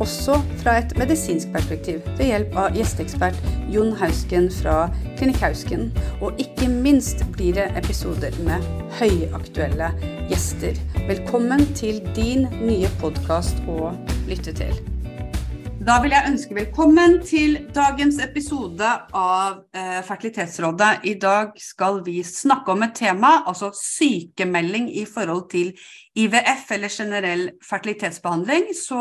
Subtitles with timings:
[0.00, 3.36] også fra et medisinsk perspektiv ved hjelp av gjesteekspert
[3.72, 4.86] Jon Hausken fra
[5.18, 5.90] Klinikk Hausken.
[6.24, 8.64] Og ikke minst blir det episoder med
[9.00, 9.90] høyaktuelle
[10.30, 10.78] gjester.
[11.08, 13.92] Velkommen til din nye podkast å
[14.30, 14.72] lytte til.
[15.80, 21.06] Da vil jeg ønske velkommen til dagens episode av eh, Fertilitetsrådet.
[21.08, 25.72] I dag skal vi snakke om et tema, altså sykemelding i forhold til
[26.20, 28.68] IVF, eller generell fertilitetsbehandling.
[28.76, 29.00] Så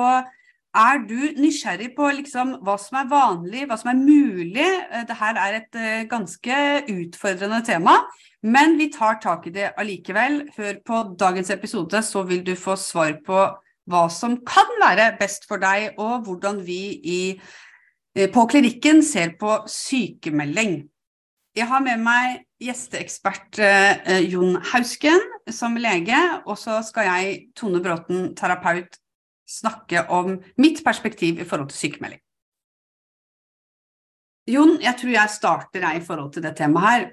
[0.77, 4.67] er du nysgjerrig på liksom, hva som er vanlig, hva som er mulig?
[4.67, 6.59] Eh, Dette er et eh, ganske
[6.93, 7.95] utfordrende tema,
[8.43, 10.43] men vi tar tak i det allikevel.
[10.57, 13.47] Hør på dagens episode, så vil du få svar på
[13.89, 17.21] hva som kan være best for deg, og hvordan vi i,
[18.15, 20.83] eh, på klinikken ser på sykemelding.
[21.57, 23.57] Jeg har med meg gjesteekspert
[24.29, 28.99] Jon Hausken som lege, og så skal jeg, Tone Bråten, terapeut,
[29.49, 32.21] snakke om mitt perspektiv i forhold til sykemelding.
[34.49, 37.07] Jon, jeg tror jeg starter i forhold til det temaet her.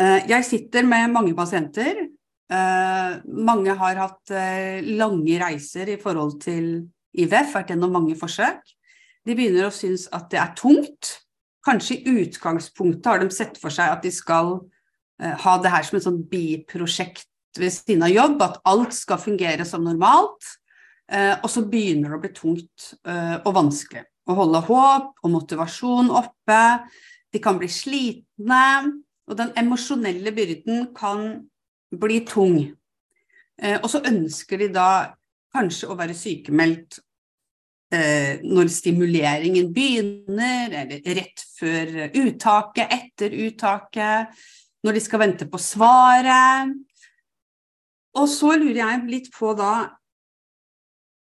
[0.00, 2.06] Eh, jeg sitter med mange pasienter
[2.52, 6.66] Uh, mange har hatt uh, lange reiser i forhold til
[7.16, 8.60] IVF, vært gjennom mange forsøk.
[9.24, 11.14] De begynner å synes at det er tungt.
[11.64, 14.58] Kanskje i utgangspunktet har de sett for seg at de skal
[15.16, 19.64] ha det her som et sånn biprosjekt ved siden av jobb, at alt skal fungere
[19.64, 20.50] som normalt.
[21.12, 26.60] Og så begynner det å bli tungt og vanskelig å holde håp og motivasjon oppe.
[27.32, 28.64] De kan bli slitne,
[29.28, 31.26] og den emosjonelle byrden kan
[31.94, 32.58] bli tung.
[33.60, 34.90] Eh, og så ønsker de da
[35.54, 36.98] kanskje å være sykemeldt
[37.94, 44.44] eh, når stimuleringen begynner, eller rett før uttaket, etter uttaket,
[44.84, 46.74] når de skal vente på svaret.
[48.14, 49.88] Og så lurer jeg litt på da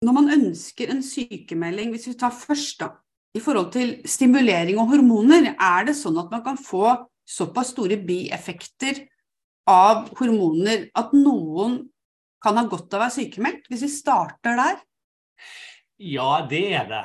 [0.04, 2.90] Når man ønsker en sykemelding, hvis vi tar først, da,
[3.36, 6.90] i forhold til stimulering og hormoner, er det sånn at man kan få
[7.26, 9.04] såpass store bieffekter
[9.68, 11.80] av hormoner at noen
[12.44, 14.80] kan ha godt av å være sykemeldt, hvis vi starter der?
[15.98, 17.04] Ja, det er det.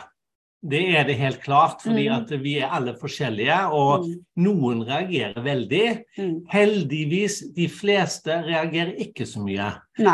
[0.61, 2.15] Det er det helt klart, fordi mm.
[2.19, 4.17] at vi er alle forskjellige, og mm.
[4.45, 5.85] noen reagerer veldig.
[6.19, 6.35] Mm.
[6.51, 9.71] Heldigvis, de fleste reagerer ikke så mye.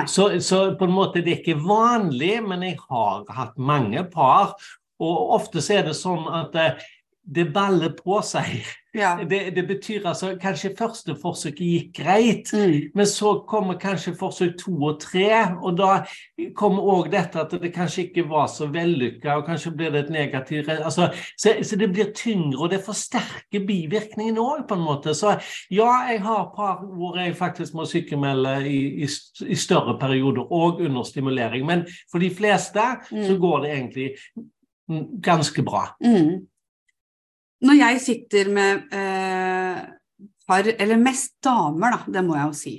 [0.07, 4.55] Så, så, på en måte det er ikke vanlig, men jeg har hatt mange par.
[5.03, 6.87] Og ofte så er det sånn at eh,
[7.27, 8.61] det baller på seg.
[8.95, 9.17] Ja.
[9.29, 12.95] Det, det, betyr altså kanskje første forsøket gikk greit, mm.
[12.97, 15.27] men så kommer kanskje forsøk to og tre,
[15.61, 15.99] og da
[16.57, 20.11] kommer òg dette at det kanskje ikke var så vellykka, og kanskje blir det et
[20.15, 25.13] negativt altså, så, så, det blir tyngre, og det forsterker bivirkningen òg, på en måte.
[25.13, 25.35] Så
[25.69, 29.13] ja, jeg har par hvor jeg faktisk må sykemelde i, i,
[29.45, 33.25] i større perioder, og under stimulering, men for de fleste mm.
[33.29, 34.11] så går det egentlig
[35.21, 35.89] ganske bra.
[36.01, 36.47] Mm.
[37.65, 39.79] Når jeg sitter med eh,
[40.47, 42.75] par, eller mest damer, da, det må jeg jo si.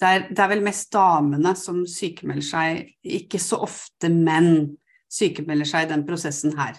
[0.00, 2.88] Det er, det er, vel mest damene som sykemelder seg,
[3.20, 4.74] ikke så ofte menn
[5.14, 6.78] sykemelder seg i den prosessen her.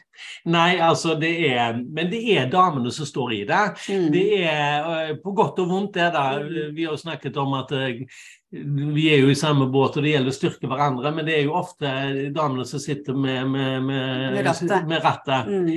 [0.51, 3.61] Nei, altså det er Men det er damene som står i det.
[3.87, 4.07] Mm.
[4.11, 6.25] Det er eh, på godt og vondt, det da.
[6.43, 6.73] Mm.
[6.75, 8.03] Vi har jo snakket om at eh,
[8.51, 11.47] vi er jo i samme båt, og det gjelder å styrke hverandre, men det er
[11.47, 11.89] jo ofte
[12.35, 14.89] damene som sitter med, med, med, med rattet.
[14.91, 15.49] Med rattet.
[15.51, 15.71] Mm.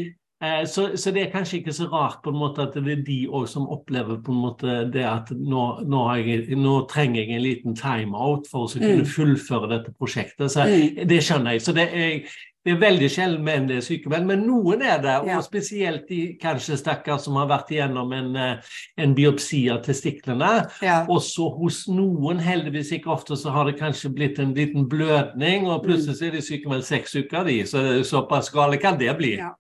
[0.45, 3.01] Eh, så, så, det er kanskje ikke så rart på en måte at det er
[3.07, 7.35] de òg som opplever på en måte det at nå, nå, jeg, nå trenger jeg
[7.35, 9.09] en liten timeout for å kunne mm.
[9.17, 10.53] fullføre dette prosjektet.
[10.55, 11.03] Så mm.
[11.11, 11.65] Det skjønner jeg.
[11.67, 15.17] Så det er, det er veldig sjelden menn det er sykemenn, men noen er det.
[15.27, 18.73] Og spesielt de kanskje stakkar som har vært igjennom en, eh,
[19.03, 20.53] en biopsi av testiklene.
[20.87, 21.01] Ja.
[21.11, 25.83] Også hos noen, heldigvis ikke ofte, så har det kanskje blitt en liten blødning, og
[25.89, 26.27] plutselig mm.
[26.29, 27.63] er de sykemeldt seks uker, de.
[27.67, 29.35] Så såpass gale kan det bli.
[29.41, 29.57] Ja.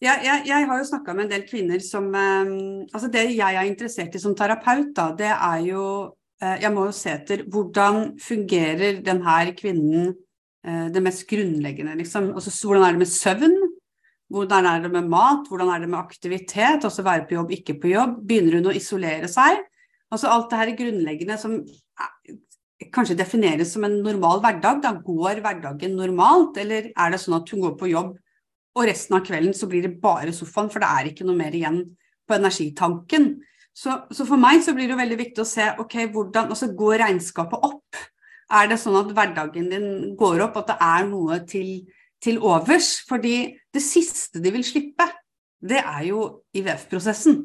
[0.00, 2.52] Jeg, jeg, jeg, har jo snakka med en del kvinner som um,
[2.88, 6.86] Altså det jeg er interessert i som terapeut, da, det er jo uh, Jeg må
[6.88, 12.30] jo se etter hvordan fungerer denne kvinnen uh, det mest grunnleggende, liksom.
[12.32, 13.58] Altså, hvordan er det med søvn?
[14.32, 15.44] Hvordan er det med mat?
[15.50, 16.86] Hvordan er det med aktivitet?
[16.86, 18.16] Altså være på jobb, ikke på jobb?
[18.24, 19.60] Begynner hun å isolere seg?
[20.10, 21.60] Altså alt det her grunnleggende som
[22.94, 24.80] kanskje defineres som en normal hverdag.
[24.86, 28.14] Da går hverdagen normalt, eller er det sånn at hun går på jobb
[28.76, 31.54] og resten av kvelden så blir det bare sofaen, for det er ikke noe mer
[31.56, 31.82] igjen
[32.28, 33.32] på energitanken.
[33.74, 36.70] Så, så, for meg så blir det jo veldig viktig å se ok, hvordan altså
[36.76, 38.00] Går regnskapet opp?
[38.50, 39.88] Er det sånn at hverdagen din
[40.18, 41.70] går opp, at det er noe til,
[42.22, 42.96] til overs?
[43.06, 43.36] Fordi
[43.70, 45.06] det siste de vil slippe,
[45.60, 46.26] det er jo
[46.56, 47.42] IVF-prosessen.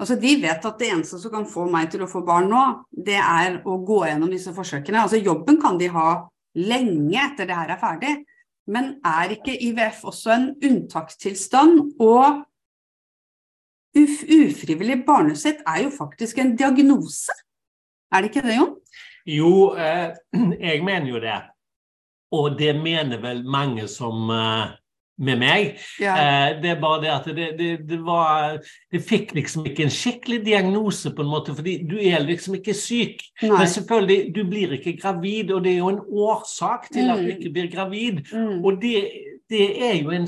[0.00, 2.62] Altså, De vet at det eneste som kan få meg til å få barn nå,
[2.88, 5.04] det er å gå gjennom disse forsøkene.
[5.04, 6.08] Altså Jobben kan de ha
[6.56, 8.14] lenge etter det her er ferdig,
[8.70, 11.80] men er ikke IVF også en unntakstilstand?
[12.00, 12.42] Og
[14.00, 17.34] uf ufrivillig barnesett er jo faktisk en diagnose.
[18.12, 18.76] Er det ikke det, Jon?
[19.26, 20.14] Jo, eh,
[20.70, 21.40] jeg mener jo det.
[22.30, 24.76] Og det mener vel mange som eh,
[25.20, 25.80] med meg.
[26.00, 26.14] Ja.
[26.16, 28.58] Eh, det er bare det at det, det, det, var
[28.92, 32.74] Det fikk liksom ikke en skikkelig diagnose, på en måte, fordi du er liksom ikke
[32.76, 33.22] syk.
[33.42, 33.52] Nei.
[33.52, 37.28] Men selvfølgelig, du blir ikke gravid, og det er jo en årsak til at du
[37.28, 37.34] mm.
[37.36, 38.24] ikke blir gravid.
[38.32, 38.64] Mm.
[38.64, 38.96] Og det
[39.50, 40.26] det er jo en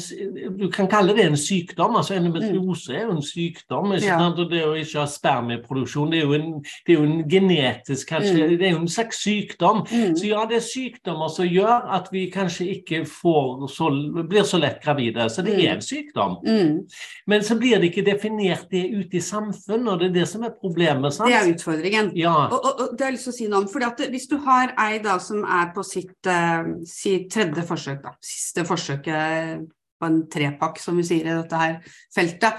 [0.58, 1.96] Du kan kalle det en sykdom.
[1.96, 3.92] altså Endometriose er jo en sykdom.
[3.92, 4.18] ikke ja.
[4.18, 6.48] sant, og Det å ikke ha spermieproduksjon det er jo en,
[6.86, 8.56] det er jo en genetisk kanskje, mm.
[8.58, 9.84] det er jo en slags sykdom.
[9.90, 10.16] Mm.
[10.18, 13.90] Så ja, det er sykdommer som gjør at vi kanskje ikke får så,
[14.28, 15.28] blir så lett gravide.
[15.30, 15.62] Så det mm.
[15.62, 16.36] er en sykdom.
[17.30, 20.42] Men så blir det ikke definert det ute i samfunnet, og det er det som
[20.46, 21.14] er problemet.
[21.14, 21.30] sant?
[21.30, 22.12] Det er utfordringen.
[22.18, 22.34] Ja.
[22.48, 23.70] Og, og, og, det har jeg lyst til å si noe om.
[23.70, 28.02] fordi at Hvis du har ei da som er på sitt, uh, sitt tredje forsøk,
[28.02, 29.11] da, siste forsøket
[30.02, 31.74] på en trepakk, som vi sier i dette her
[32.14, 32.54] feltet.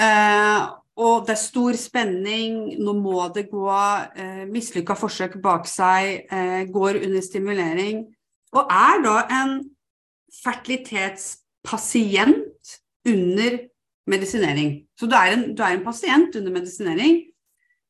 [0.00, 0.60] Eh,
[1.02, 2.52] og det er stor spenning,
[2.82, 3.70] nå må det gå,
[4.16, 8.14] eh, mislykka forsøk bak seg, eh, går under stimulering.
[8.52, 9.70] Og er da en
[10.44, 13.58] fertilitetspasient under
[14.06, 14.86] medisinering.
[14.98, 17.32] Så du er en, du er en pasient under medisinering,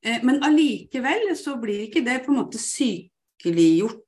[0.04, 3.98] eh, men allikevel så blir ikke det på en måte sykeliggjort.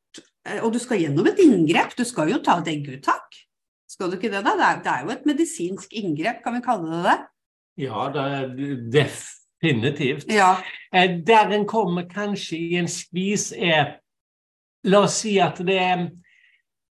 [0.46, 3.23] Eh, og du skal gjennom et inngrep, du skal jo ta et egguttak.
[3.94, 4.56] Skal du ikke det, da?
[4.58, 7.18] Det er, det er, jo et medisinsk inngrep, kan vi kalle det det?
[7.84, 8.48] Ja, det er
[8.96, 10.26] definitivt.
[10.32, 10.56] Ja.
[10.94, 14.00] Eh, der en kommer kanskje i en skvis, er
[14.84, 16.08] La oss si at det er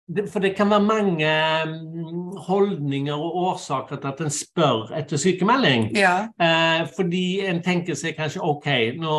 [0.08, 1.32] for det kan være mange
[1.68, 5.90] mm, holdninger og årsaker til at en spør etter sykemelding.
[5.98, 6.30] Ja.
[6.42, 8.70] Eh, fordi en tenker seg kanskje OK,
[9.02, 9.18] nå,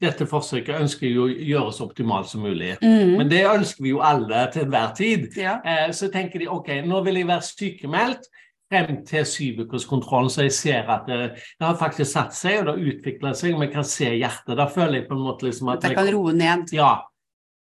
[0.00, 2.72] dette forsøket ønsker vi å gjøre så optimalt som mulig.
[2.80, 3.18] Mm.
[3.18, 5.28] Men det ønsker vi jo alle til enhver tid.
[5.36, 5.58] Ja.
[5.60, 8.32] Eh, så tenker de OK, nå vil jeg være sykemeldt
[8.72, 12.72] frem til syvukerskontrollen, så jeg ser at det, det, har faktisk satt seg, og det
[12.72, 14.56] har utvikla seg, og vi kan se hjertet.
[14.56, 16.72] Da føler jeg på en måte liksom at Det kan roe ned?
[16.72, 16.94] Ja.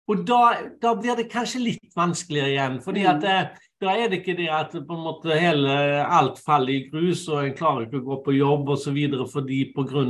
[0.09, 0.43] Og da,
[0.81, 2.79] da, blir det kanskje litt vanskeligere igjen.
[2.85, 3.29] fordi at mm.
[3.29, 7.21] Eh, da er det ikke det at på en måte hele, alt faller i grus,
[7.31, 8.97] og en klarer ikke å gå på jobb osv.
[9.31, 9.61] fordi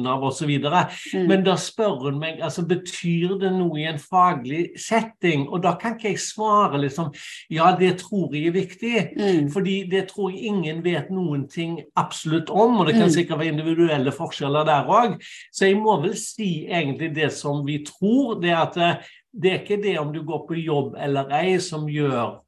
[0.09, 0.53] av osv.
[0.56, 1.26] Mm.
[1.29, 5.47] Men da spør hun meg altså betyr det noe i en faglig setting.
[5.53, 7.12] Og da kan ikke jeg svare liksom
[7.53, 8.97] ja, det tror jeg er viktig.
[9.19, 9.50] Mm.
[9.53, 13.14] fordi det tror jeg ingen vet noen ting absolutt om, og det kan mm.
[13.19, 15.21] sikkert være individuelle forskjeller der òg.
[15.53, 19.62] Så jeg må vel si egentlig det som vi tror, det at eh, det er
[19.62, 22.38] ikke det om du går på jobb eller ei som gjør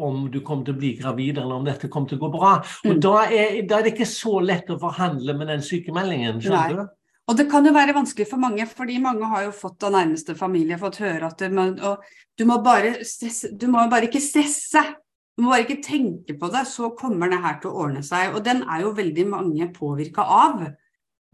[0.00, 2.56] om du kommer til å bli gravid, eller om dette kommer til å gå bra.
[2.84, 3.00] Og mm.
[3.04, 6.40] da, er, da, er, det ikke så lett å forhandle med den sykemeldingen.
[6.42, 6.84] skjønner Nei.
[6.84, 7.00] du?
[7.24, 10.34] Og det kan jo være vanskelig for mange, fordi mange har jo fått av nærmeste
[10.36, 12.58] familie fått høre at må, du, må
[13.06, 14.82] stresse, du må bare ikke stresse.
[15.34, 18.36] Du må bare ikke tenke på det, så kommer det her til å ordne seg.
[18.36, 20.60] Og den er jo veldig mange påvirka av.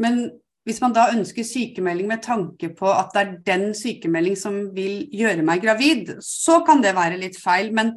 [0.01, 0.23] Men
[0.69, 5.02] hvis man da ønsker sykemelding med tanke på at det er den sykemelding som vil
[5.17, 7.75] gjøre meg gravid, så kan det være litt feil.
[7.76, 7.97] Men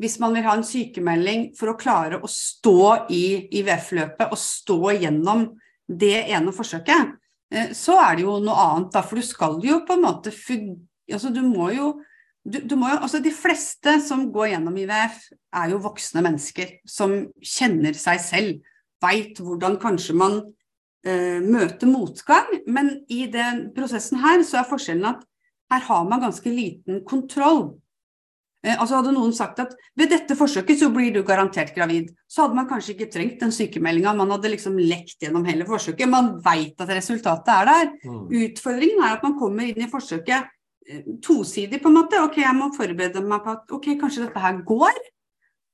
[0.00, 3.24] hvis man vil ha en sykemelding for å klare å stå i
[3.60, 5.50] IVF-løpet og stå gjennom
[5.90, 7.16] det ene forsøket,
[7.52, 8.96] eh, så er det jo noe annet.
[9.04, 10.32] For du skal jo på en måte
[11.10, 11.96] Altså, du må jo
[12.46, 15.18] du, du må jo, altså De fleste som går gjennom IVF,
[15.52, 18.70] er jo voksne mennesker som kjenner seg selv.
[19.02, 20.38] Veit hvordan kanskje man
[21.04, 22.48] eh, møter motgang.
[22.66, 25.26] Men i den prosessen her så er forskjellen at
[25.70, 27.79] her har man ganske liten kontroll.
[28.60, 32.44] Uh, altså Hadde noen sagt at ved dette forsøket så blir du garantert gravid, så
[32.44, 34.14] hadde man kanskje ikke trengt den sykemeldinga.
[34.18, 36.10] Man hadde liksom lekt gjennom hele forsøket.
[36.10, 37.92] Man veit at resultatet er der.
[38.04, 38.24] Mm.
[38.44, 42.20] Utfordringen er at man kommer inn i forsøket uh, tosidig, på en måte.
[42.24, 45.04] Ok, jeg må forberede meg på at ok, kanskje dette her går,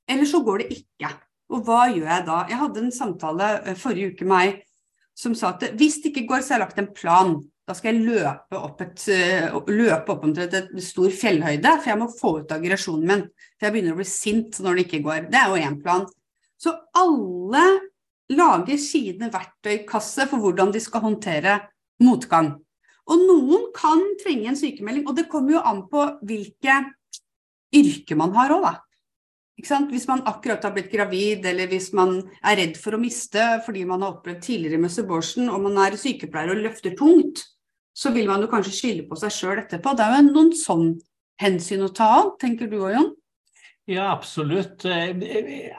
[0.07, 1.11] eller så går det ikke.
[1.51, 2.39] Og hva gjør jeg da?
[2.51, 4.55] Jeg hadde en samtale forrige uke med ei
[5.17, 7.37] som sa at hvis det ikke går, så har jeg lagt en plan.
[7.67, 11.99] Da skal jeg løpe opp, et, eh, løpe opp omtrent et stor fjellhøyde, for jeg
[11.99, 13.23] må få ut aggresjonen min.
[13.59, 15.27] For jeg begynner å bli sint når det ikke går.
[15.33, 16.05] Det er jo én plan.
[16.57, 17.65] Så alle
[18.31, 21.57] lager sine verktøykasse for hvordan de skal håndtere
[22.03, 22.53] motgang.
[23.07, 26.79] Og noen kan trenge en sykemelding, og det kommer jo an på hvilke
[27.75, 28.73] yrker man har òg, da.
[29.57, 33.87] Hvis man akkurat har blitt gravid, eller hvis man er redd for å miste fordi
[33.89, 37.41] man har opplevd tidligere med subortion, og man er sykepleier og løfter tungt,
[37.97, 39.95] så vil man jo kanskje skylde på seg sjøl etterpå.
[39.97, 40.91] Det er jo noen sånn
[41.41, 43.09] hensyn å ta av, tenker du òg, Jon?
[43.89, 44.85] Ja, absolutt.
[44.85, 45.15] Eh,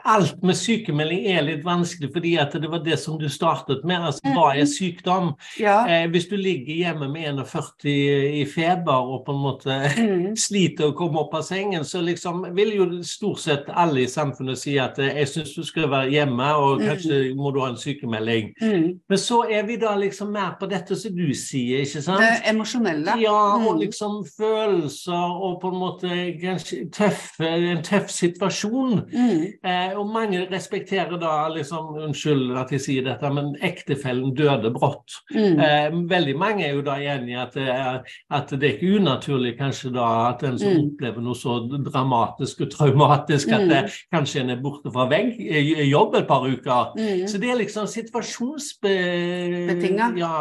[0.03, 4.01] alt med sykemelding er litt vanskelig, fordi det var det som du startet med.
[4.01, 4.71] altså Hva er mm.
[4.71, 5.27] sykdom?
[5.61, 5.83] Ja.
[5.85, 10.23] Eh, hvis du ligger hjemme med 41 i feber og på en måte mm.
[10.47, 14.57] sliter å komme opp av sengen, så liksom vil jo stort sett alle i samfunnet
[14.57, 16.87] si at eh, jeg syns du skal være hjemme, og mm.
[16.89, 17.37] kanskje mm.
[17.37, 18.55] må du ha en sykemelding.
[18.57, 18.89] Mm.
[19.05, 22.25] Men så er vi da liksom mer på dette som du sier, ikke sant?
[22.25, 23.19] Det emosjonelle.
[23.21, 23.85] Ja, og mm.
[23.85, 29.01] liksom følelser og på en måte kanskje tøffe, en tøff tøff situasjon.
[29.11, 29.43] Mm.
[29.63, 35.11] Eh, og mange respekterer da liksom, Unnskyld at jeg sier dette, men ektefellen døde brått.
[35.35, 35.59] Mm.
[35.59, 39.89] Eh, veldig mange er jo da enig i at, at, det er ikke unaturlig kanskje
[39.95, 40.79] da at en som mm.
[40.87, 43.89] opplever noe så dramatisk og traumatisk at det, mm.
[44.15, 46.83] kanskje en er borte fra vegg, eh, jobb et par uker.
[46.97, 47.27] Mm.
[47.29, 50.05] Så det er liksom situasjonsbetinga.
[50.19, 50.31] Ja,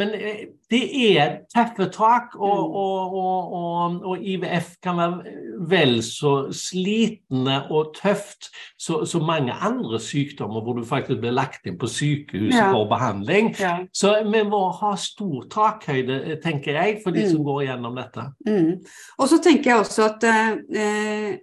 [0.00, 0.40] men eh,
[0.70, 0.82] det
[1.18, 2.76] er tøffe tak, og, mm.
[2.82, 3.16] og,
[3.60, 5.34] og, og, IVF kan være
[5.70, 8.48] vel så slitende og tøft
[8.80, 12.70] som mange andre sykdommer hvor du faktisk blir lagt inn på sykehus ja.
[12.72, 13.52] for behandling.
[13.60, 13.76] Ja.
[13.92, 17.30] Så vi må ha stor takhøyde, tenker jeg, for de mm.
[17.34, 18.26] som går gjennom dette.
[18.48, 18.72] Mm.
[19.18, 21.36] Og så tenker jeg også at eh,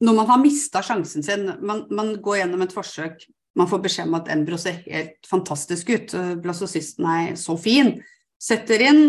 [0.00, 3.28] når man har mista sjansen sin, man, man går gjennom et forsøk
[3.60, 7.98] man får beskjed om at embryo ser helt fantastisk ut, blastocysten er så fin.
[8.40, 9.04] Setter inn,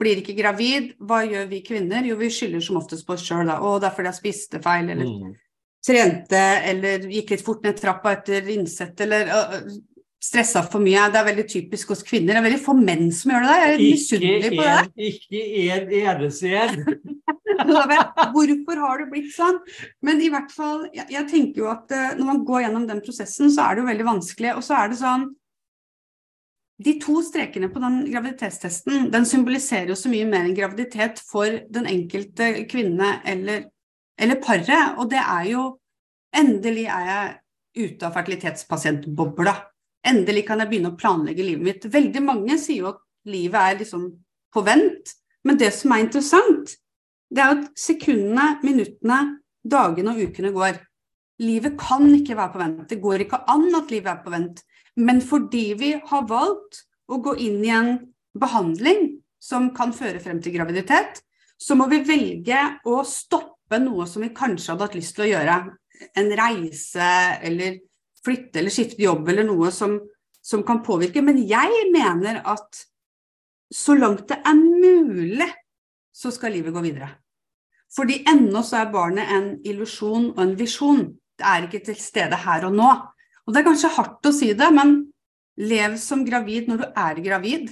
[0.00, 0.92] blir ikke gravid.
[0.98, 2.04] Hva gjør vi kvinner?
[2.06, 3.60] Jo, vi skylder som oftest på oss sjøl, da.
[3.62, 5.34] Å, det er fordi jeg spiste feil, eller mm.
[5.86, 9.58] trente, eller gikk litt fort ned trappa etter innsett, eller uh,
[10.24, 11.06] stressa for mye.
[11.12, 12.34] Det er veldig typisk hos kvinner.
[12.34, 13.64] Det er veldig få menn som gjør det der.
[13.64, 15.08] Jeg er misunnelig på det.
[15.12, 15.44] Ikke
[15.78, 16.84] en eneste en.
[18.34, 19.60] Hvorfor har det blitt sånn?
[20.04, 23.02] Men i hvert fall, jeg, jeg, tenker jo at uh, når man går gjennom den
[23.04, 24.52] prosessen, så er det jo veldig vanskelig.
[24.58, 25.28] Og så er det sånn
[26.84, 31.60] De to strekene på den graviditetstesten, den symboliserer jo så mye mer enn graviditet for
[31.70, 33.68] den enkelte kvinne eller,
[34.18, 34.98] eller paret.
[34.98, 35.72] Og det er jo
[36.34, 39.52] Endelig er jeg ute av fertilitetspasientbobla.
[40.10, 41.84] Endelig kan jeg begynne å planlegge livet mitt.
[41.86, 42.98] Veldig mange sier jo at
[43.30, 44.08] livet er liksom
[44.54, 45.14] på vent.
[45.44, 46.74] Men det som er interessant,
[47.34, 49.20] det er at sekundene, minuttene,
[49.64, 50.78] dagene og ukene går.
[51.42, 52.82] Livet kan ikke være på vent.
[52.90, 54.62] Det går ikke an at livet er på vent.
[54.96, 57.96] Men fordi vi har valgt å gå inn i en
[58.38, 61.20] behandling som kan føre frem til graviditet,
[61.58, 65.32] så må vi velge å stoppe noe som vi kanskje hadde hatt lyst til å
[65.32, 65.58] gjøre.
[66.20, 67.10] En reise
[67.42, 67.80] eller
[68.24, 69.98] flytte eller skifte jobb eller noe som,
[70.38, 71.22] som kan påvirke.
[71.24, 72.84] Men jeg mener at
[73.74, 75.50] så langt det er mulig,
[76.14, 77.10] så skal livet gå videre.
[77.94, 81.04] Fordi ennå så er barnet en illusjon og en visjon.
[81.38, 82.90] Det er ikke til stede her og nå.
[83.44, 84.96] Og det er kanskje hardt å si det, men
[85.60, 87.68] lev som gravid når du er gravid.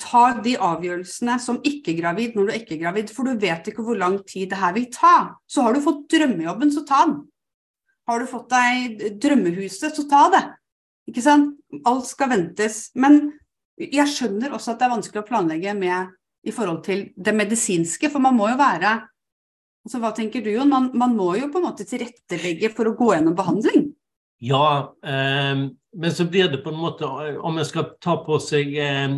[0.00, 4.20] Ta de avgjørelsene som ikke-gravid når du er ikke-gravid, for du vet ikke hvor lang
[4.28, 5.16] tid det her vil ta.
[5.48, 7.20] Så har du fått drømmejobben, så ta den.
[8.08, 10.42] Har du fått deg drømmehuset, så ta det.
[11.10, 11.54] Ikke sant?
[11.88, 12.88] Alt skal ventes.
[12.98, 13.22] Men
[13.80, 16.16] jeg skjønner også at det er vanskelig å planlegge med
[16.46, 18.98] i forhold til det medisinske, for man må jo være
[19.80, 20.68] Altså, hva tenker du, Jon?
[20.68, 23.86] Man, man, må jo på en måte tilrettelegge for å gå gjennom behandling?
[24.44, 25.62] Ja, eh,
[25.96, 29.16] men så blir det på en måte Om jeg skal ta på seg eh,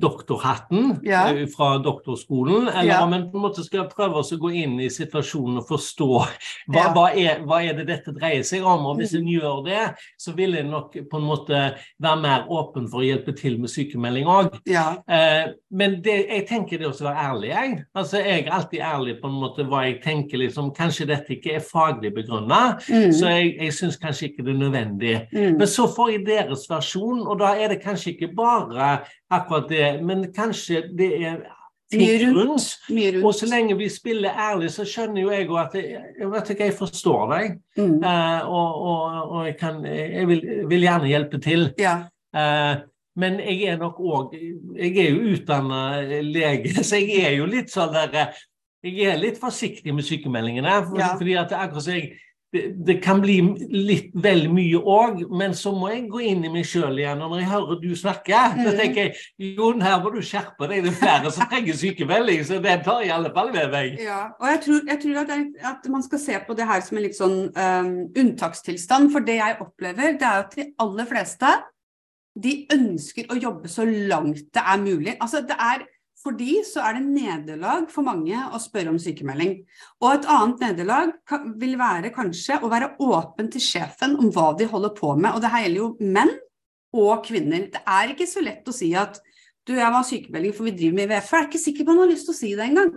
[0.00, 1.32] doktorhatten ja.
[1.32, 3.04] Eh, fra doktorskolen, eller ja.
[3.04, 6.08] om en på en måte skal prøve å gå inn i situasjonen og forstå
[6.72, 6.92] hva, ja.
[6.94, 8.86] hva, er, hva, er, det dette dreier seg om.
[8.90, 9.32] Og hvis en mm.
[9.34, 9.82] gjør det,
[10.20, 11.62] så vil en nok på en måte
[12.02, 14.60] være mer åpen for å hjelpe til med sykemelding òg.
[14.66, 17.74] Eh, men det, jeg tenker det også å være ærlig, jeg.
[17.98, 20.40] Altså, jeg er alltid ærlig på en måte hva jeg tenker.
[20.44, 23.10] liksom, Kanskje dette ikke er faglig begrunna, mm.
[23.16, 25.14] så jeg, jeg syns kanskje ikke det er nødvendig.
[25.32, 25.58] Mm.
[25.58, 28.90] Men så får jeg deres versjon, og da er det kanskje ikke bare
[29.30, 29.86] akkurat det.
[30.04, 31.38] Men kanskje det er
[31.94, 32.72] mye rundt.
[32.90, 33.22] Rundt.
[33.24, 36.02] Og så lenge vi spiller ærlig, så skjønner jo jeg at jeg,
[36.50, 37.56] ikke, jeg forstår deg.
[37.78, 37.96] Mm.
[38.02, 41.70] Uh, og, og, og, jeg, kan, jeg vil, vil, gjerne hjelpe til.
[41.78, 41.96] Ja.
[42.36, 42.82] Uh,
[43.16, 44.34] men jeg er nok òg
[44.76, 48.34] Jeg er jo utdanna lege, så jeg er jo litt sånn der
[48.84, 50.74] Jeg er litt forsiktig med sykemeldingene.
[50.90, 51.14] For, ja.
[51.16, 52.12] fordi at akkurat så jeg
[52.54, 53.36] det, kan bli
[53.72, 57.22] litt vel mye òg, men så må jeg gå inn i meg sjøl igjen.
[57.24, 58.62] Og når jeg hører du snakke, mm.
[58.66, 60.84] så tenker jeg Jon, her må du skjerpe deg.
[60.86, 63.96] Det er flere som trenger sykemelding, så det tar jeg i alle fall med meg.
[64.02, 66.84] Ja, og jeg tror, jeg tror at, jeg, at, man skal se på det her
[66.86, 69.10] som en litt sånn um, unntakstilstand.
[69.14, 71.56] For det jeg opplever, det er at de aller fleste
[72.36, 75.14] de ønsker å jobbe så langt det er mulig.
[75.16, 75.86] Altså, det er
[76.26, 79.60] fordi så er det nederlag for mange å spørre om sykemelding.
[80.02, 81.12] Og et annet nederlag
[81.60, 85.36] vil være kanskje å være åpen til sjefen om hva de holder på med.
[85.36, 86.32] Og det her gjelder jo menn
[86.96, 87.68] og kvinner.
[87.72, 89.20] Det er ikke så lett å si at
[89.66, 91.30] du, jeg var sykemelding for vi driver med IVF.
[91.30, 92.92] Jeg er ikke sikker på om han har lyst til å si det engang.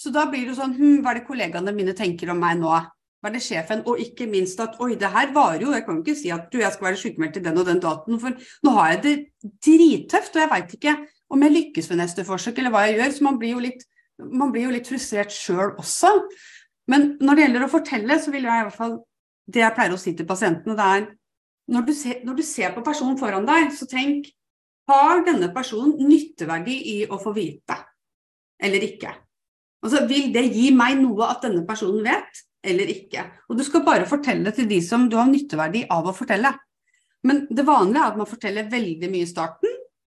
[0.00, 2.72] Så da blir det sånn hm, hva er det kollegaene mine tenker om meg nå?
[3.20, 3.82] Hva er det sjefen?
[3.88, 6.48] Og ikke minst at oi, det her varer jo, jeg kan jo ikke si at
[6.52, 9.16] du, jeg skal være sykemeldt til den og den datoen, for nå har jeg det
[9.66, 10.94] drittøft, og jeg veit ikke
[11.30, 13.14] om jeg lykkes ved neste forsøk, eller hva jeg gjør.
[13.16, 13.84] Så man blir jo litt,
[14.18, 16.12] blir jo litt frustrert sjøl også.
[16.90, 18.98] Men når det gjelder å fortelle, så vil jeg i hvert fall
[19.50, 21.06] Det jeg pleier å si til pasientene, det er
[21.74, 24.28] når du, ser, når du ser på personen foran deg, så tenk
[24.90, 27.76] har denne personen nytteverdi i å få vite
[28.60, 29.10] eller ikke?
[29.80, 33.24] Altså, Vil det gi meg noe at denne personen vet, eller ikke?
[33.48, 36.52] Og Du skal bare fortelle til de som du har nytteverdi av å fortelle.
[37.24, 39.69] Men det vanlige er at man forteller veldig mye i starten,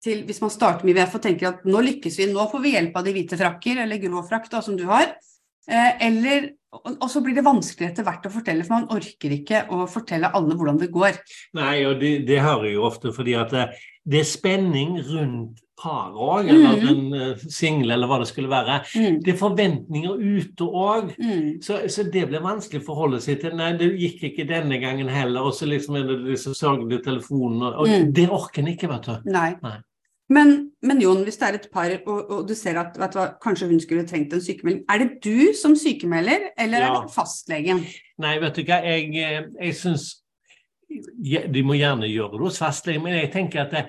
[0.07, 2.77] til, hvis man starter med IVF og tenker at nå lykkes vi, nå får vi
[2.77, 5.17] hjelp av de hvite frakker eller grå frakk da, som du har.
[5.67, 9.65] Eh, eller, og så blir det vanskelig etter hvert å fortelle, for man orker ikke
[9.75, 11.19] å fortelle alle hvordan det går.
[11.59, 13.69] Nei, og det, det hører jeg jo ofte fordi at det,
[14.07, 16.85] det er spenning rundt paret òg, eller mm.
[16.87, 18.79] den uh, single, eller hva det skulle være.
[18.97, 19.19] Mm.
[19.25, 21.11] Det er forventninger ute òg.
[21.21, 21.51] Mm.
[21.65, 23.57] Så, så, det blir vanskelig å forholde seg til.
[23.59, 25.51] Nei, det gikk ikke denne gangen heller.
[25.51, 27.75] Og så liksom er det disse sørgelige telefonene.
[27.77, 28.09] Og mm.
[28.17, 29.29] det orker en ikke, vet du.
[29.37, 29.51] Nei.
[29.65, 29.77] Nei.
[30.28, 33.68] Men, men, Jon, hvis det er et par, og, og du ser at hva, kanskje
[33.71, 36.88] hun skulle trengt en sykemelding, er det du som sykemelder, eller ja.
[36.88, 37.85] er det fastlegen?
[38.23, 40.14] Nei, vet du hva, jeg, eh, jeg syns
[40.87, 43.85] De må gjerne gjøre det hos fastlegen, men jeg tenker at det,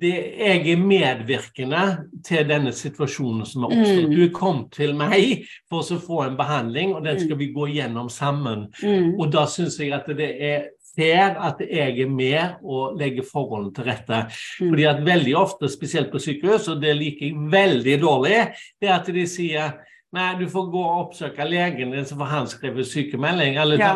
[0.00, 1.82] det, jeg er medvirkende
[2.24, 4.08] til denne situasjonen som har oppstått.
[4.08, 4.14] Mm.
[4.16, 7.42] Du kommet til meg for å få en behandling, og den skal mm.
[7.42, 8.66] vi gå gjennom sammen.
[8.80, 9.12] Mm.
[9.20, 13.72] Og da syns jeg at det er ser at jeg er med og legger forholdene
[13.76, 14.18] til rette.
[14.60, 14.72] Mm.
[14.72, 18.36] Fordi at veldig ofte, spesielt på sykehus, og det liker jeg veldig dårlig,
[18.80, 19.72] det er at de sier
[20.12, 23.58] Nei, du får gå og oppsøke legen din, så får han skrevet sykemelding.
[23.62, 23.92] Eller ja.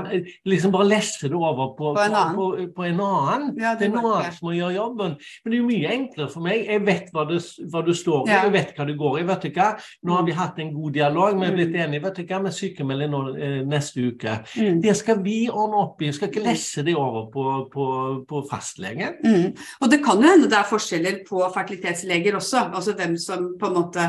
[0.49, 2.37] liksom bare lesse det over på, på, en, annen.
[2.37, 3.49] På, på en annen.
[3.61, 5.17] Ja, det, det, er noen annen som må gjøre jobben.
[5.45, 6.63] Men det er jo mye enklere for meg.
[6.67, 7.43] Jeg vet hva, det,
[7.73, 8.43] hva du står i, ja.
[8.47, 9.27] jeg vet hva det går i.
[9.33, 9.71] vet du hva?
[10.07, 10.41] Nå har vi mm.
[10.41, 11.81] hatt en god dialog, vi er blitt mm.
[11.87, 14.39] enige vet du hva, med sykemelding nå, eh, neste uke.
[14.57, 14.81] Mm.
[14.85, 16.11] Det skal vi ordne opp i.
[16.11, 19.21] Vi skal ikke lese lesse det over på, på fastlegen.
[19.25, 19.53] Mm.
[19.81, 22.71] Og det kan jo hende det er forskjeller på fertilitetsleger også.
[22.75, 24.09] Altså hvem som på en måte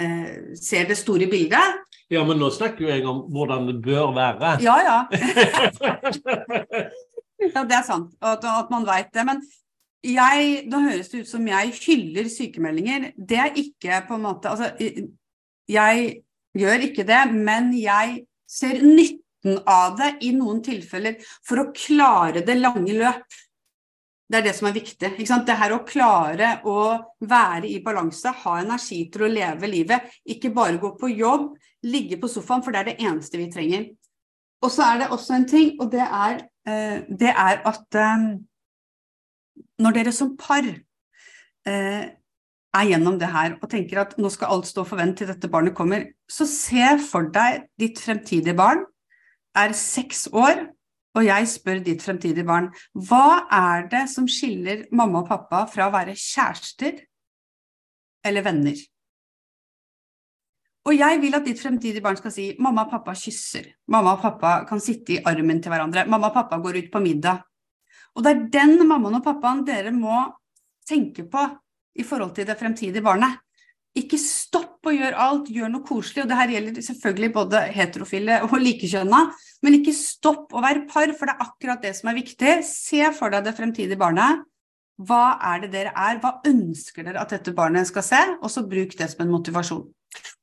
[0.00, 1.82] eh, ser det store bildet.
[2.12, 4.56] Ja, men nå snakker jo jeg om hvordan det bør være.
[4.62, 4.98] Ja, ja.
[7.54, 9.24] ja det er sant, at, at man veit det.
[9.26, 9.40] Men
[10.04, 13.10] jeg, da høres det ut som jeg hyller sykemeldinger.
[13.16, 14.70] Det er ikke på en måte Altså,
[15.68, 16.10] jeg
[16.54, 22.44] gjør ikke det, men jeg ser nytten av det i noen tilfeller for å klare
[22.46, 23.40] det lange løp.
[24.24, 25.10] Det er det som er viktig.
[25.18, 26.78] Det her å klare å
[27.20, 30.08] være i balanse, ha energi til å leve livet.
[30.24, 31.50] Ikke bare gå på jobb,
[31.84, 33.86] ligge på sofaen, for det er det eneste vi trenger.
[34.64, 38.26] Og så er det også en ting, og det er, eh, det er at eh,
[39.84, 42.04] når dere som par eh,
[42.74, 45.50] er gjennom det her og tenker at nå skal alt stå for vent til dette
[45.52, 48.86] barnet kommer, så se for deg ditt fremtidige barn
[49.54, 50.64] er seks år
[51.14, 52.70] og jeg spør ditt fremtidige barn
[53.06, 56.98] hva er det som skiller mamma og pappa fra å være kjærester
[58.26, 58.80] eller venner?
[60.84, 64.24] Og jeg vil at ditt fremtidige barn skal si mamma og pappa kysser, mamma og
[64.24, 67.40] pappa kan sitte i armen til hverandre, mamma og pappa går ut på middag.
[68.14, 70.18] Og det er den mammaen og pappaen dere må
[70.86, 71.46] tenke på
[71.94, 73.43] i forhold til det fremtidige barnet.
[73.94, 76.24] Ikke stopp å gjøre alt, gjør noe koselig.
[76.24, 79.20] Og det her gjelder selvfølgelig både heterofile og likekjønna.
[79.62, 82.56] Men ikke stopp å være par, for det er akkurat det som er viktig.
[82.66, 84.42] Se for deg det fremtidige barnet.
[84.98, 86.18] Hva er det dere er?
[86.22, 88.22] Hva ønsker dere at dette barnet skal se?
[88.42, 89.86] Og så bruk det som en motivasjon.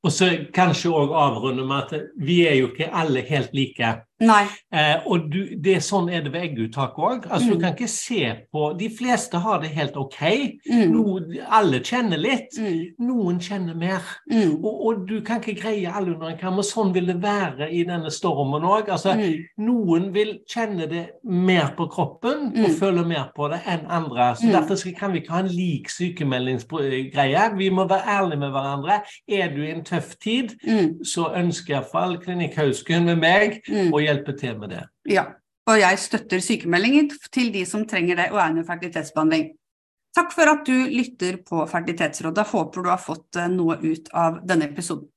[0.02, 3.92] Og så kanskje òg avrunde med at vi er jo ikke alle helt like.
[4.22, 4.42] Nei.
[4.72, 7.26] Eh, og du, det, sånn er det ved egguttak òg.
[7.26, 7.52] Altså, mm.
[7.52, 8.20] Du kan ikke se
[8.52, 10.20] på De fleste har det helt ok.
[10.68, 10.92] Mm.
[10.92, 12.56] Noen, alle kjenner litt.
[12.56, 12.78] Mm.
[13.02, 14.06] Noen kjenner mer.
[14.30, 14.54] Mm.
[14.60, 16.60] Og, og, du kan ikke greie alle under en kam.
[16.62, 18.92] Og sånn vil det være i denne stormen òg.
[18.94, 19.42] Altså, mm.
[19.66, 22.78] Noen vil kjenne det mer på kroppen og mm.
[22.78, 24.32] føle mer på det enn andre.
[24.38, 27.48] Så Derfor kan vi ikke ha en lik sykemeldingsgreie.
[27.58, 29.00] Vi må være ærlige med hverandre.
[29.28, 30.54] Er du i en tøff tid,
[31.06, 33.60] så ønsker iallfall Klinikk Hausken med meg
[33.92, 34.84] å hjelpe hjelpe til med det.
[35.10, 35.26] Ja,
[35.70, 39.50] og jeg støtter sykemeldinger til de som trenger det og er under fertilitetsbehandling.
[40.12, 42.44] Takk for at du lytter på Fertilitetsrådet.
[42.50, 45.08] Håper du har fått eh, noe ut av denne episoden.